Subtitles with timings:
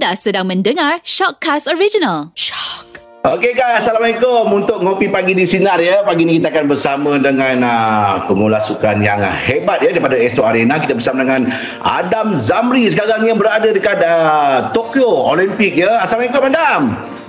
[0.00, 2.32] Anda sedang mendengar Shockcast Original.
[2.32, 3.04] Shock.
[3.20, 6.00] Okey guys, Assalamualaikum untuk ngopi pagi di Sinar ya.
[6.08, 10.80] Pagi ni kita akan bersama dengan uh, pengulas sukan yang hebat ya daripada Esto Arena.
[10.80, 11.52] Kita bersama dengan
[11.84, 16.00] Adam Zamri sekarang yang berada dekat uh, Tokyo Olimpik ya.
[16.00, 16.80] Assalamualaikum Adam.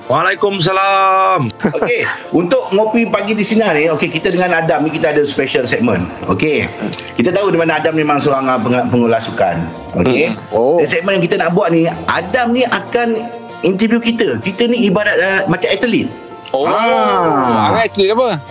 [0.04, 1.52] Waalaikumsalam.
[1.72, 2.02] Okey,
[2.32, 6.10] untuk ngopi pagi di Sinar ni, okey kita dengan Adam ni kita ada special segment.
[6.26, 6.66] Okey.
[7.14, 9.62] Kita tahu di mana Adam memang seorang peng- pengulas sukan.
[9.98, 10.34] Okey.
[10.50, 10.82] Oh.
[10.82, 13.22] Dan segmen yang kita nak buat ni, Adam ni akan
[13.62, 14.38] interview kita.
[14.38, 16.10] Kita ni ibarat uh, macam atlet.
[16.50, 17.72] Oh, Ah.
[17.72, 17.80] ah.
[17.80, 18.42] atlet apa?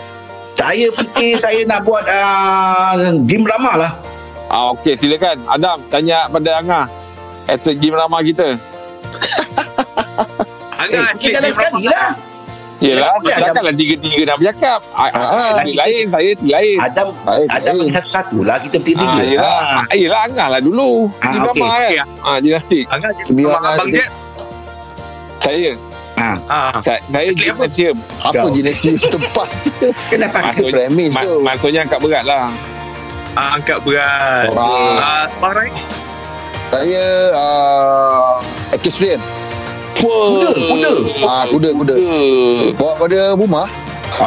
[0.55, 2.94] Saya fikir saya nak buat uh,
[3.24, 3.92] gym ramah lah.
[4.48, 5.38] Ah, okey, silakan.
[5.46, 6.86] Adam, tanya pada Angah.
[7.46, 8.55] Atlet gym ramah kita.
[10.83, 12.11] Eh, kita jalan sekali lah.
[12.80, 14.80] Yelah, Ya, silakan lah tiga-tiga nak bercakap.
[14.97, 16.77] Ah, Ah, atlet kita- lain, saya atlet lain.
[16.80, 17.77] Adam, Baik, Adam baik.
[17.79, 18.56] bagi satu-satu lah.
[18.56, 19.12] Kita bertiga-tiga.
[19.12, 19.83] Ah, yelah, Ah.
[19.84, 20.91] ah, yelah Angah lah dulu.
[21.15, 21.61] Ah, gym okey.
[21.61, 22.06] ramah kan.
[22.23, 22.84] Ah, gimnastik.
[22.89, 24.09] Angah Biar abang, abang ada- Jet.
[25.41, 25.70] Saya,
[26.17, 26.37] Ah.
[26.48, 26.72] Ah.
[26.81, 27.44] saya, saya Atlet apa?
[27.47, 27.97] gymnasium.
[28.19, 28.48] Apa Kau.
[28.50, 28.78] jenis
[29.12, 29.48] tempat
[30.09, 30.37] Kenapa?
[30.42, 31.33] Maksudnya, premis tu?
[31.42, 32.44] maksudnya angkat berat lah.
[33.33, 34.48] Ah, angkat berat.
[34.56, 35.28] Ah.
[35.28, 35.69] Ah, Rai.
[36.70, 38.39] Saya uh,
[38.70, 39.19] equestrian
[39.98, 40.91] Kuda, kuda.
[41.24, 41.94] Ah, kuda, kuda.
[42.77, 43.66] Bawa pada rumah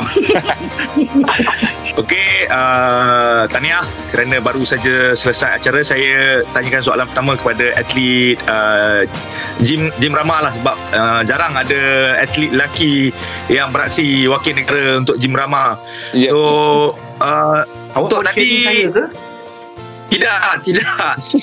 [1.93, 5.83] Okey, uh, tahniah kerana baru saja selesai acara.
[5.85, 9.05] Saya tanyakan soalan pertama kepada atlet uh,
[9.61, 11.81] gym gym ramah lah sebab uh, jarang ada
[12.17, 13.13] atlet lelaki
[13.45, 15.77] yang beraksi wakil negara untuk gym ramah.
[16.15, 16.33] Ya.
[16.33, 17.61] So, uh,
[17.93, 19.05] Awak Untuk tadi- saya ke?
[20.13, 20.89] Tidak, tidak,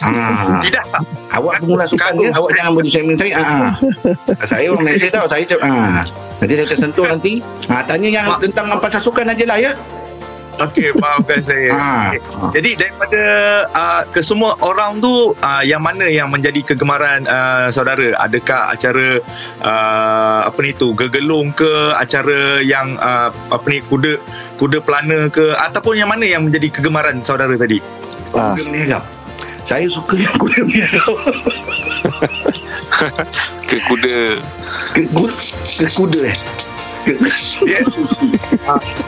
[0.07, 0.63] Ah.
[0.63, 0.85] tidak.
[1.31, 3.33] Awak pengulas sukan dia, awak jangan beri shaming saya.
[3.37, 3.73] Ah.
[4.47, 5.27] saya orang Malaysia tau.
[5.27, 6.07] Saya cakap, ah.
[6.39, 7.33] Nanti saya tersentuh nanti.
[7.67, 9.73] Ah, tanya yang Mak- tentang pasal sukan aja lah ya.
[10.61, 11.73] Okey, maafkan saya.
[11.73, 12.13] Ah.
[12.13, 12.21] Okey.
[12.61, 13.23] Jadi daripada
[13.73, 18.13] uh, kesemua orang tu uh, yang mana yang menjadi kegemaran uh, saudara?
[18.21, 19.25] Adakah acara
[19.65, 24.21] uh, apa ni tu gegelung ke acara yang uh, apa ni kuda
[24.61, 27.81] kuda pelana ke ataupun yang mana yang menjadi kegemaran saudara tadi?
[28.35, 28.55] Ah.
[28.55, 29.05] Kuda meniarap.
[29.65, 31.15] Saya suka yang kuda meniarap.
[33.69, 34.15] Ke kuda.
[34.95, 35.35] Ke, kuda,
[35.79, 36.37] ke kuda eh.
[37.07, 37.13] Ke,
[37.65, 37.97] Yes.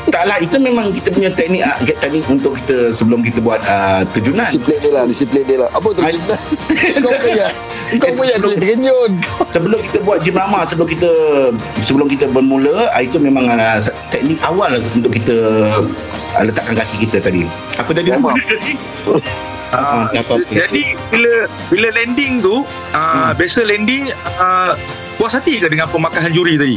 [0.09, 4.43] Taklah itu memang kita punya teknik ah, teknik untuk kita sebelum kita buat uh, terjunan.
[4.43, 6.17] Disiplin dia lah Disiplin dia lah Apa tu Ay-
[7.03, 7.47] Kau punya
[7.97, 9.11] Kau punya Sebelum- terkejut
[9.49, 11.11] sebelum kita buat gym ramah sebelum kita
[11.83, 13.77] sebelum kita bermula ah, itu memang uh,
[14.09, 15.37] teknik awal untuk kita
[15.69, 17.44] uh, letakkan kaki kita tadi
[17.77, 18.73] apa tadi nama tadi
[19.73, 20.53] Ah, Ah, apa-apa.
[20.53, 23.33] jadi bila bila landing tu uh, Hmm.
[23.33, 24.77] biasa landing uh,
[25.17, 26.77] puas hati ke dengan pemakahan juri tadi?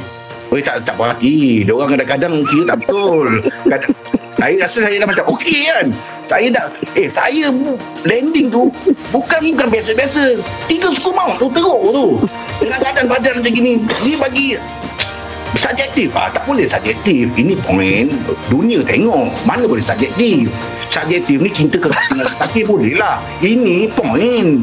[0.54, 1.66] Oh tak tak puas hati.
[1.66, 3.28] Dia orang kadang-kadang kira tak betul.
[3.66, 3.94] Kadang,
[4.36, 5.86] saya rasa saya dah macam okey kan.
[6.26, 6.66] Saya dah
[6.98, 7.50] eh saya
[8.06, 8.70] landing tu
[9.10, 10.38] bukan bukan biasa-biasa.
[10.70, 12.08] Tiga suku maut tu teruk tu.
[12.62, 13.74] Dengan keadaan badan macam gini.
[14.06, 14.48] Ni bagi
[15.56, 16.12] subjektif.
[16.14, 17.32] Ah tak boleh subjektif.
[17.34, 18.12] Ini point
[18.52, 19.32] dunia tengok.
[19.48, 20.52] Mana boleh subjektif?
[20.92, 21.90] Subjektif ni cinta ke
[22.40, 23.20] tapi boleh lah.
[23.42, 24.62] Ini point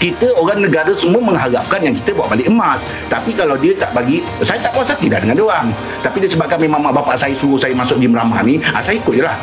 [0.00, 2.80] kita orang negara semua mengharapkan yang kita bawa balik emas.
[3.12, 5.66] Tapi kalau dia tak bagi saya tak puas hati dah dengan dia orang.
[6.00, 9.14] Tapi disebabkan memang mak bapak saya suruh saya masuk gym ramah ni ah, saya ikut
[9.14, 9.36] je lah.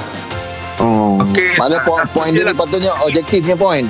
[0.77, 1.17] Oh.
[1.25, 1.57] Okey.
[1.57, 3.89] Mana point, point dia ni patutnya Objektifnya point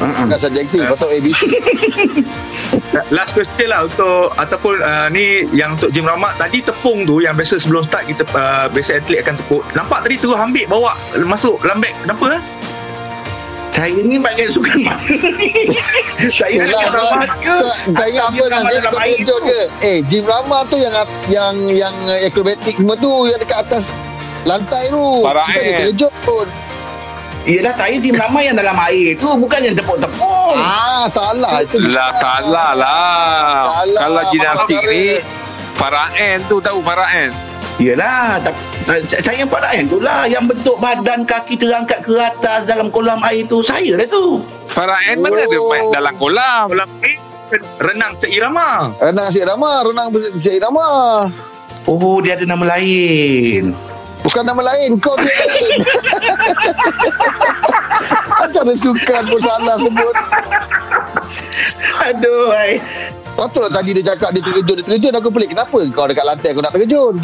[0.00, 0.24] uh-uh.
[0.24, 1.40] Bukan subjektif Patut ABC
[3.16, 7.34] Last question lah untuk ataupun uh, ni yang untuk gym ramak tadi tepung tu yang
[7.34, 9.62] biasa sebelum start kita uh, biasa atlet akan tepuk.
[9.72, 10.92] Nampak tadi terus ambil bawa
[11.24, 11.94] masuk dalam beg.
[12.04, 12.38] Kenapa?
[12.38, 12.42] ah?
[13.74, 15.02] saya ni bagian sukan mana
[15.42, 15.50] ni
[16.30, 16.62] saya
[16.94, 19.50] ramah kau- ke ingat apa kan Kau terkejut tu.
[19.50, 20.94] ke Eh gym ramah tu yang
[21.26, 23.90] Yang Yang akrobatik semua tu Yang dekat atas
[24.46, 25.62] Lantai tu Parah, Kita eh.
[25.66, 26.46] dia terkejut pun
[27.44, 30.56] Yelah saya di ramai yang dalam air tu bukan yang tepuk-tepuk.
[30.56, 33.68] Ah salah itu Lah salah lah.
[33.68, 34.00] Salah.
[34.00, 35.20] Kalau gimnastik ni
[35.76, 37.30] Farah N tu tahu Farah N.
[37.74, 38.38] Yelah,
[38.86, 43.42] saya yang pada tu lah yang bentuk badan kaki terangkat ke atas dalam kolam air
[43.50, 44.40] tu saya lah tu.
[44.70, 45.68] Farah N mana ada Oh.
[45.68, 46.64] main dalam kolam.
[46.70, 47.18] Kolam air
[47.82, 48.94] renang seirama.
[49.02, 50.08] Renang seirama Renang
[50.38, 50.86] seirama
[51.84, 53.76] Oh, dia ada nama lain.
[54.34, 55.78] Bukan nama lain Kau dia lain
[58.42, 60.14] Acara sukan pun salah sebut
[62.02, 62.82] Aduh, ai.
[63.38, 66.66] Patutlah tadi dia cakap dia terkejut Dia terkejut aku pelik Kenapa kau dekat lantai kau
[66.66, 67.14] nak terkejut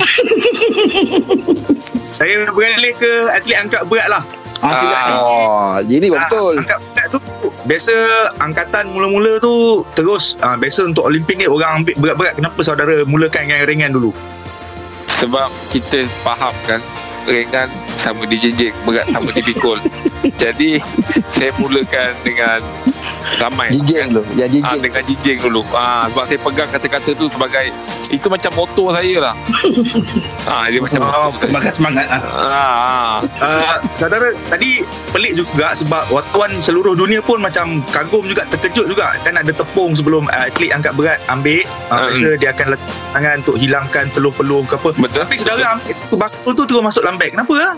[2.15, 4.23] Saya beralih ke atlet angkat berat lah.
[4.62, 5.19] Ah.
[5.19, 7.19] Oh Ini Ah, betul angkat berat tu
[7.67, 7.95] biasa
[8.39, 12.35] angkatan mula-mula tu terus uh, biasa untuk Olimpik ni orang ambil berat-berat.
[12.39, 14.15] Kenapa saudara mulakan yang ringan dulu?
[15.21, 16.81] Sebab kita faham kan
[17.29, 17.69] ringan
[18.01, 19.77] sama dijinjing berat sama dipikul
[20.37, 20.77] Jadi
[21.35, 22.61] saya mulakan dengan
[23.37, 24.23] ramai Jijing tu.
[24.35, 24.81] Ya Ah, jijing.
[24.83, 25.63] dengan jinjing dulu.
[25.71, 27.73] Ah, sebab saya pegang kata-kata tu sebagai
[28.07, 29.35] itu macam motor saya lah.
[30.47, 31.31] Ah, dia macam Oh.
[31.33, 32.21] Makan semangat ah.
[32.21, 33.17] Ah, ah.
[33.41, 34.81] Uh, saudara tadi
[35.11, 39.93] pelik juga sebab wartawan seluruh dunia pun macam kagum juga terkejut juga kan ada tepung
[39.93, 42.37] sebelum uh, atlet angkat berat ambil uh, Hmm.
[42.37, 45.21] dia akan letak tangan untuk hilangkan peluh-peluh ke apa Betul.
[45.23, 47.73] tapi saudara ambil tu bakul tu terus masuk dalam beg kenapa lah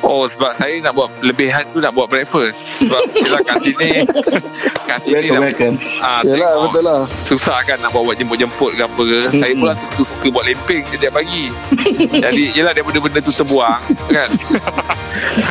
[0.00, 4.02] Oh sebab saya nak buat lebihan tu nak buat breakfast Sebab yelah kat sini
[4.82, 5.74] Kat sini Welcome, nak welcome.
[6.00, 7.00] ah, Yalah tengok betul lah.
[7.22, 11.52] Susah kan nak buat jemput-jemput ke apa ke Saya pula suka-suka buat lempeng setiap pagi
[12.24, 14.28] Jadi yelah daripada benda tu terbuang kan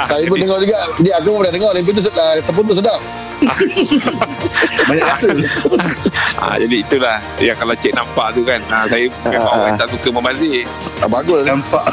[0.03, 0.77] Saya pun dengar juga.
[0.99, 1.71] Dia aku pun dah dengar.
[1.71, 2.41] Lempeng tu sedap.
[2.41, 2.99] Tepung tu sedap.
[4.89, 5.29] Banyak rasa.
[6.43, 7.17] ah, Jadi itulah.
[7.39, 8.59] Yang kalau cik nampak tu kan.
[8.69, 9.79] Ah, Saya memang Ah, orang ah.
[9.79, 10.63] tak suka membazir.
[10.99, 11.43] Ah, bagus.
[11.47, 11.85] Nampak.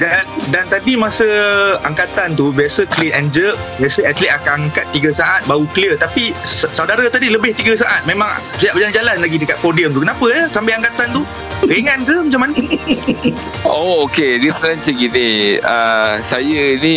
[0.00, 1.26] dan, dan tadi masa
[1.86, 3.54] angkatan tu biasa clean and jerk.
[3.78, 5.94] Biasa atlet akan angkat 3 saat baru clear.
[5.96, 8.00] Tapi saudara tadi lebih 3 saat.
[8.08, 8.28] Memang
[8.58, 10.02] siap berjalan-jalan lagi dekat podium tu.
[10.02, 11.22] Kenapa ya sambil angkatan tu
[11.66, 12.54] ringan ke macam mana?
[13.66, 14.42] Oh okey.
[14.42, 15.28] Dia sebenarnya macam gini.
[15.62, 16.96] Uh, Saya ni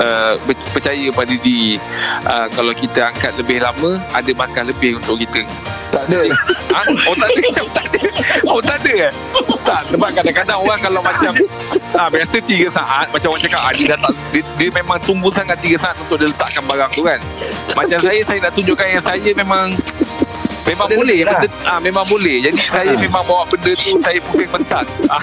[0.00, 0.32] uh,
[0.72, 1.76] Percaya pada diri.
[2.24, 5.44] Uh, Kalau kita angkat lebih lama Ada makan lebih untuk kita.
[5.92, 6.20] Tak ada.
[6.74, 6.80] ha?
[7.08, 7.42] Oh tak ada.
[7.76, 7.98] Tak ada.
[8.50, 9.12] Oh tak ada eh?
[9.64, 11.32] Tak sebab kadang-kadang orang kalau macam
[11.96, 15.28] ah, Biasa 3 saat Macam orang cakap ah, dia, dah tak, dia, dia memang tunggu
[15.32, 17.20] sangat 3 saat Untuk dia letakkan barang tu kan.
[17.72, 19.72] Macam saya Saya nak tunjukkan yang saya memang
[20.66, 21.40] Memang Boleh boleh lah.
[21.40, 25.22] benda, ah, Memang boleh Jadi saya memang bawa benda tu Saya pusing mentas Ah.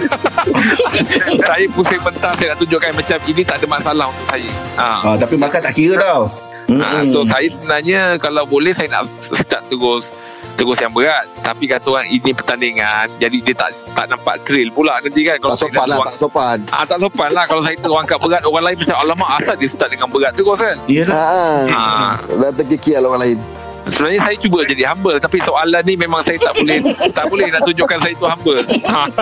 [1.44, 5.00] Saya pusing mentas Saya nak tunjukkan macam Ini tak ada masalah untuk saya ah.
[5.04, 6.32] Ah, tapi makan tak kira tau.
[6.74, 10.16] Ah, so saya sebenarnya kalau boleh saya nak start terus
[10.54, 14.96] terus yang berat tapi kata orang ini pertandingan jadi dia tak tak nampak trail pula
[14.98, 15.98] nanti kan kalau Tak saya sopan lah.
[15.98, 16.58] tuang- Tak sopan.
[16.70, 19.68] Ah tak sopan lah kalau saya terus angkat berat orang lain macam alamak asal dia
[19.68, 20.78] start dengan berat terus kan.
[20.86, 21.58] Iyalah.
[21.68, 21.82] Ha.
[21.82, 22.14] Ah.
[22.32, 23.38] Dah terkikir lah orang lain.
[23.86, 26.78] Sebenarnya saya cuba jadi humble tapi soalan ni memang saya tak boleh
[27.14, 28.60] tak boleh nak tunjukkan saya tu humble.
[28.86, 29.02] Ha.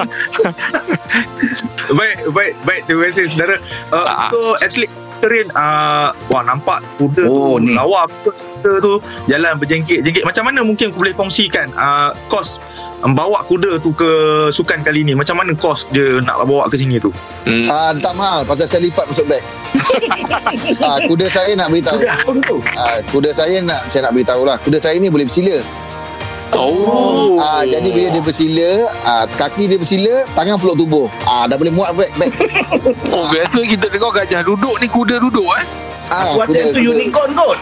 [1.92, 2.82] Baik, baik, baik.
[2.86, 3.56] Terima kasih saudara.
[3.90, 4.28] Uh, Ah.
[4.30, 7.74] untuk atlet veteran, uh, wah nampak kuda Oh, tu ni.
[7.74, 8.94] lawa kuda tu
[9.28, 10.24] jalan berjengkit-jengkit.
[10.24, 12.58] Macam mana mungkin boleh kongsikan uh, kos
[13.02, 14.10] membawa kuda tu ke
[14.54, 15.14] sukan kali ni?
[15.18, 17.10] Macam mana kos dia nak bawa ke sini tu?
[17.46, 17.68] Hmm.
[17.68, 19.44] Ah, tak mahal pasal saya lipat masuk beg.
[20.88, 22.00] ah, kuda saya nak beritahu.
[22.06, 22.58] Apa tu?
[22.78, 24.58] Ah, kuda saya nak saya nak beritahu lah.
[24.62, 25.58] Kuda saya ni boleh bersila.
[26.52, 27.40] Oh.
[27.40, 28.70] Ah, jadi bila dia bersila,
[29.08, 31.08] ah, kaki dia bersila, tangan peluk tubuh.
[31.24, 32.12] Ah, dah boleh muat beg.
[32.20, 32.32] beg.
[33.16, 35.66] Oh biasa kita dengar gajah duduk ni kuda duduk eh.
[36.12, 37.60] Ah, Aku rasa tu unicorn kot.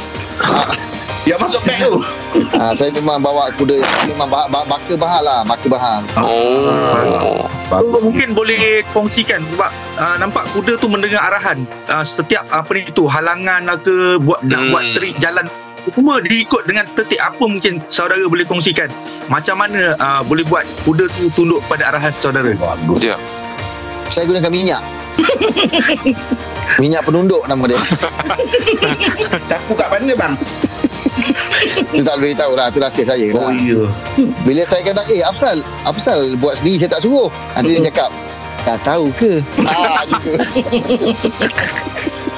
[1.30, 1.94] Yang masuk beg tu.
[2.52, 6.02] Ah, saya memang bawa kuda memang ba- ba- baka bahal lah, baka bahal.
[6.18, 7.48] Oh.
[7.66, 12.90] So, mungkin boleh kongsikan sebab uh, nampak kuda tu mendengar arahan uh, setiap apa ni
[12.90, 14.72] tu halangan lah ke buat nak Hmm.
[14.72, 15.48] buat trik jalan
[15.88, 18.92] semua diikut dengan tertib apa mungkin saudara boleh kongsikan
[19.28, 23.00] macam mana uh, boleh buat kuda tu tunduk pada arahan saudara Bagus.
[23.00, 23.16] Ya.
[24.06, 24.82] Saya gunakan minyak.
[26.82, 27.80] minyak penunduk nama dia.
[29.50, 30.34] Sapu kat mana bang?
[31.94, 32.66] Itu tak boleh tahu lah.
[32.68, 33.44] Itu rahsia saya lah.
[33.44, 33.82] Oh iya.
[34.44, 37.28] Bila saya kadang, eh Afsal, Afsal buat sendiri saya tak suruh.
[37.54, 38.10] Nanti dia cakap,
[38.62, 39.32] tak tahu ke?
[39.62, 40.32] Ah, gitu.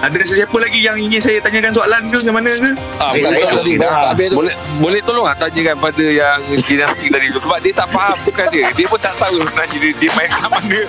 [0.01, 3.37] ada sesiapa lagi yang ingin saya tanyakan soalan ke macam mana ke Ah, Eh, boleh,
[3.39, 3.85] tahu tadi, dah.
[3.85, 4.35] tak habis tu.
[4.35, 8.45] boleh boleh tolong tak tanyakan pada yang dinasti tadi tu sebab dia tak faham bukan
[8.49, 10.79] dia dia pun tak tahu sebenarnya dia, dia main kat mana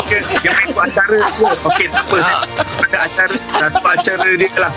[0.00, 2.36] Okey, yang main tu acara tu okey tak apa saya
[2.80, 4.72] ada acara satu acara dia lah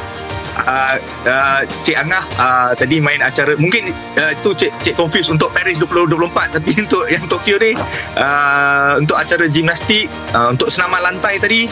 [0.53, 5.49] Uh, uh, Cik Angah uh, tadi main acara mungkin uh, itu Cik Cik confuse untuk
[5.49, 7.73] Paris 2024 tapi untuk yang Tokyo ni
[8.15, 11.65] uh, untuk acara gimnastik uh, untuk senaman lantai tadi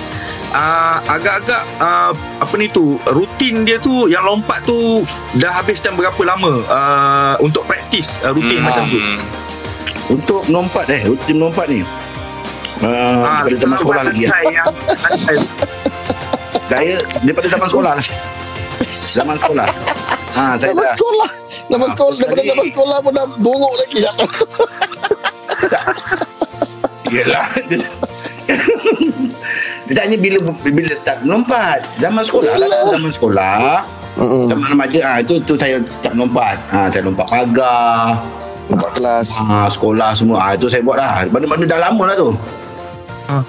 [0.50, 2.10] uh, agak-agak uh,
[2.42, 5.06] apa ni tu rutin dia tu yang lompat tu
[5.38, 8.66] dah habis dan berapa lama uh, untuk praktis uh, rutin Hmm.
[8.66, 8.98] macam tu
[10.10, 11.06] Untuk melompat eh.
[11.06, 11.86] Untuk melompat ni.
[12.82, 14.26] Uh, Ah, daripada zaman sekolah lagi.
[14.26, 14.68] Yang
[16.72, 18.06] Saya daripada zaman sekolah lah.
[19.12, 19.68] Zaman sekolah.
[20.32, 20.94] Ha, saya Zaman dah.
[20.94, 21.30] sekolah.
[21.68, 22.16] Zaman Ah, sekolah.
[22.18, 23.98] Daripada zaman sekolah pun dah buruk lagi.
[24.00, 24.30] Tak tahu.
[27.12, 27.44] Yelah.
[29.84, 31.84] Dia tanya bila bila start melompat.
[32.00, 32.64] Zaman sekolah lah.
[32.64, 32.84] Yelah.
[32.90, 33.84] Zaman sekolah.
[34.14, 34.46] Mm-mm.
[34.48, 36.56] Zaman remaja ah itu tu saya start melompat.
[36.70, 38.16] Ah saya lompat pagar.
[38.72, 39.28] Buat kelas.
[39.42, 40.38] Ah sekolah semua.
[40.42, 41.28] Ah itu saya buat lah.
[41.28, 42.30] Mana-mana dah lama lah tu.
[43.28, 43.44] J-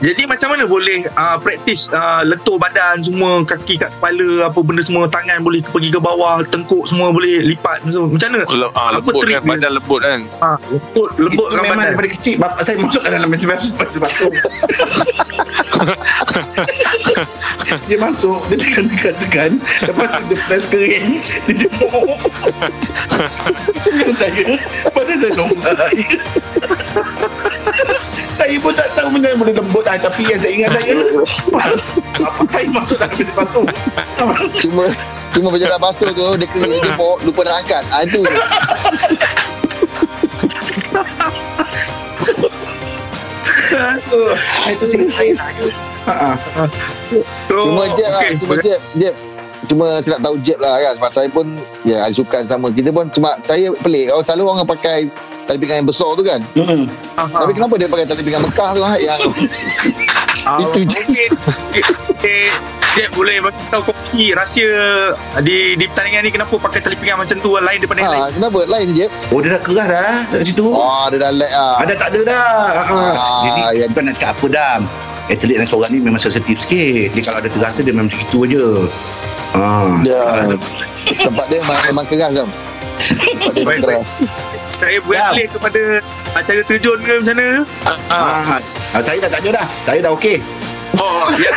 [0.00, 4.80] Jadi macam mana boleh uh, praktis uh, letup badan semua kaki kat kepala apa benda
[4.80, 8.08] semua tangan boleh pergi ke bawah tengkuk semua boleh lipat semua.
[8.08, 9.50] macam mana Le- ah, Apa lembut trik kan dia?
[9.52, 13.10] badan lembut kan ha, lembut lembut itu kan memang badan daripada kecil bapak saya masukkan
[13.12, 13.58] dalam sebab
[13.92, 14.28] sebab tu.
[17.88, 19.50] Dia masuk Dia tekan-tekan-tekan
[19.84, 21.06] Lepas tu dia press kering
[21.44, 21.92] Dia jemur
[24.00, 24.44] Yang saya
[24.88, 25.32] Pasal saya
[25.92, 26.08] air
[28.48, 30.00] Saya pun tak tahu Benda boleh lembut lah.
[30.00, 30.92] Tapi yang saya ingat saya
[32.32, 33.64] Apa saya masuk dalam bilik basuh?
[34.56, 34.84] Cuma
[35.36, 37.84] Cuma macam dah basuh tu Dia kering dia jemput Lupa nak angkat.
[37.92, 38.32] Ah, Itu je.
[44.72, 45.32] Itu cerita saya
[46.08, 46.64] Ha, ha.
[47.52, 48.32] So, Cuma Jeb lah.
[48.40, 49.12] Cuma Jeb Jeb
[49.68, 51.46] Cuma saya nak tahu Jeb lah kan Sebab saya pun
[51.82, 54.98] Ya ahli sukan sama Kita pun cuma Saya pelik Kalau selalu orang pakai
[55.44, 56.88] Tali pinggang yang besar tu kan Hmm.
[57.14, 57.44] Aha.
[57.44, 58.92] Tapi kenapa dia pakai tali pinggang Mekah tu ha?
[58.96, 59.20] Yang
[60.40, 61.26] Ah, Itu je.
[62.90, 64.70] Dia boleh bagi tahu kopi rahsia
[65.38, 68.22] di di pertandingan ni kenapa pakai tali pinggang macam tu lain daripada yang lain.
[68.22, 71.50] ha, Kenapa lain Jeb Oh dia dah keras dah Kat situ Oh dia dah lag
[71.50, 72.96] lah Ada tak ada dah ha.
[73.12, 73.84] Ah, Jadi ya.
[73.86, 74.74] bukan nak cakap apa dah
[75.28, 78.38] Atlet yang seorang ni memang sensitif sikit Dia kalau ada terasa dia memang macam itu
[78.48, 78.64] je
[79.60, 79.98] ha.
[80.06, 80.22] Dia
[81.08, 82.48] Tempat dia memang, memang keras kan
[82.98, 84.08] Tempat dia memang Baik, keras
[84.78, 85.82] Saya beralih kepada
[86.36, 87.48] acara terjun ke macam mana?
[87.86, 88.20] Ha.
[88.54, 88.56] ha.
[89.02, 90.38] Saya dah tak ada dah Saya dah okey
[91.38, 91.50] Ya.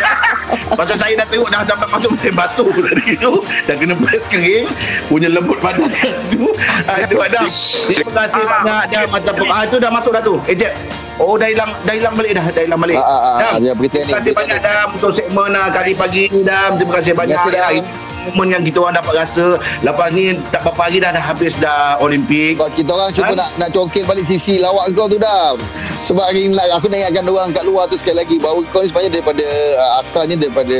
[0.78, 3.32] Pasal saya dah tengok dah sampai masuk mesin basuh tadi tu.
[3.66, 4.64] Dah kena press kering
[5.06, 6.48] Punya lembut badan kat situ.
[6.86, 7.46] Aduh Adam
[7.84, 8.48] Terima kasih Ah.
[8.62, 10.38] banyak Adam Ataupun ah, Itu dah masuk dah tu.
[10.46, 10.72] Eh Jeb.
[11.18, 12.96] Oh dah hilang Dah hilang balik dah Dah hilang balik.
[12.96, 14.58] Ah, ah, ah, Dam, dia Terima kasih banyak.
[14.60, 18.07] Dam Untuk segmen ah, kali pagi ni Dam Terima kasih banyak kasih, Dam.
[18.28, 21.96] Momen yang kita orang dapat rasa Lepas ni Tak berapa hari dah Dah habis dah
[21.98, 23.34] Olimpik Sebab kita orang cuba Ha?
[23.34, 25.52] nak nak congkel balik sisi lawak kau tu dah.
[25.98, 28.80] Sebab hari ni lah, aku nak ingatkan orang kat luar tu sekali lagi bahawa kau
[28.80, 29.44] ni sebenarnya daripada
[29.74, 30.78] uh, asalnya daripada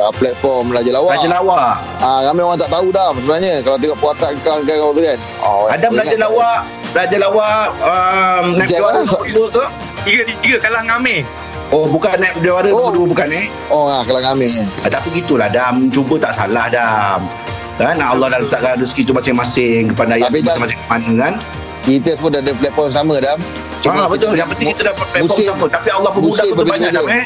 [0.00, 1.12] uh, platform Raja Lawak.
[1.14, 5.00] Raja Lawak Ah, ramai orang tak tahu dah sebenarnya kalau tengok puatan kau kau tu
[5.00, 5.18] kan.
[5.40, 6.18] Oh, Adam ingat Raja?
[6.20, 6.58] Lawak
[6.90, 9.64] Raja Lawak um, Naik Jeb juara lah, so- ke
[10.04, 11.20] Tiga, tiga kalah dengan Amir.
[11.68, 12.88] Oh bukan naik juara Oh.
[12.88, 14.64] dua bukan eh Oh, ah, kalau kami.
[14.80, 17.28] Ah, Tapi gitulah Dam Cuba tak salah Dam
[17.76, 21.34] Kan Allah dah letakkan rezeki tu masing-masing Kepada ayat Tapi, Dam- masing-masing mana kan
[21.80, 23.36] Kita semua dah ada platform sama dah.
[23.84, 26.66] Ah, betul Yang penting kita dapat platform musim- sama Tapi Allah pun mudah musim betul
[26.66, 26.90] banyak.
[26.90, 27.24] Dam eh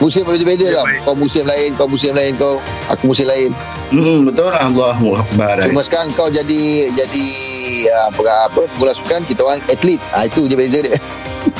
[0.00, 0.80] Musim berbeza-beza dah.
[0.82, 1.00] baik.
[1.04, 2.56] Kau musim lain, kau musim lain, kau
[2.88, 3.52] aku musim lain.
[3.90, 7.26] hmm, Betul Allahu Akbar Cuma sekarang kau jadi jadi
[7.84, 10.00] uh, apa apa bola sukan kita orang atlet.
[10.10, 10.96] Ah itu je beza dia.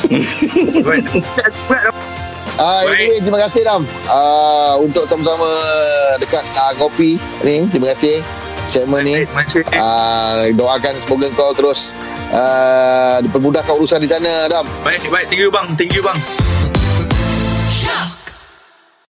[0.81, 1.05] Baik.
[2.59, 2.99] Ah, Baik.
[2.99, 3.81] anyway, terima kasih Dam.
[4.11, 5.47] Ah, untuk sama-sama
[6.19, 7.15] dekat ah, kopi
[7.45, 8.19] ni, terima kasih
[8.67, 9.15] segmen ni.
[9.79, 11.95] Ah, doakan semoga kau terus
[12.31, 14.67] ah, dipermudahkan urusan di sana Dam.
[14.83, 15.31] Baik, baik.
[15.31, 15.67] Thank you bang.
[15.79, 16.50] Thank you bang.